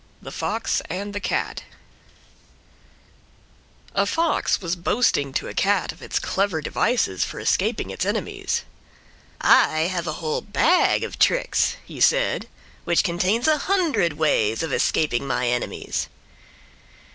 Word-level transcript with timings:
THE 0.19 0.31
FOX 0.31 0.81
AND 0.89 1.13
THE 1.13 1.19
CAT 1.19 1.61
A 3.93 4.07
fox 4.07 4.59
was 4.59 4.75
boasting 4.75 5.31
to 5.33 5.47
a 5.47 5.53
Cat 5.53 5.91
of 5.91 6.01
its 6.01 6.17
clever 6.17 6.59
devices 6.59 7.23
for 7.23 7.39
escaping 7.39 7.91
its 7.91 8.03
enemies. 8.03 8.63
"I 9.39 9.81
have 9.81 10.07
a 10.07 10.13
whole 10.13 10.41
bag 10.41 11.03
of 11.03 11.19
tricks," 11.19 11.75
he 11.85 12.01
said, 12.01 12.47
"which 12.83 13.03
contains 13.03 13.47
a 13.47 13.59
hundred 13.59 14.13
ways 14.13 14.63
of 14.63 14.73
escaping 14.73 15.27
my 15.27 15.47
enemies." 15.47 16.07